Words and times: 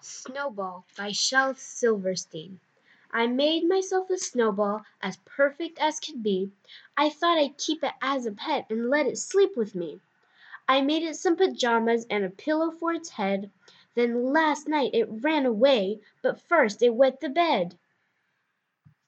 SNOWBALL 0.00 0.84
by 0.96 1.10
Shel 1.10 1.56
Silverstein 1.56 2.60
I 3.10 3.26
made 3.26 3.66
myself 3.66 4.08
a 4.10 4.16
snowball 4.16 4.82
As 5.02 5.16
perfect 5.24 5.76
as 5.80 5.98
could 5.98 6.22
be; 6.22 6.52
I 6.96 7.10
thought 7.10 7.36
I'd 7.36 7.58
keep 7.58 7.82
it 7.82 7.94
as 8.00 8.24
a 8.24 8.30
pet 8.30 8.66
And 8.70 8.90
let 8.90 9.06
it 9.08 9.18
sleep 9.18 9.56
with 9.56 9.74
me. 9.74 10.00
I 10.68 10.82
made 10.82 11.02
it 11.02 11.16
some 11.16 11.34
pajamas 11.34 12.06
And 12.08 12.22
a 12.24 12.30
pillow 12.30 12.70
for 12.70 12.92
its 12.92 13.08
head; 13.08 13.50
Then 13.96 14.32
last 14.32 14.68
night 14.68 14.92
it 14.94 15.08
ran 15.10 15.44
away, 15.44 15.98
But 16.22 16.40
first 16.40 16.80
it 16.80 16.90
wet 16.94 17.18
the 17.18 17.28
bed! 17.28 17.76